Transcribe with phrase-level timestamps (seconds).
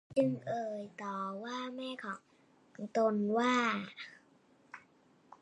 [0.17, 2.05] จึงเอ่ยต่อว่าแม่ข
[2.81, 3.55] องตนว่า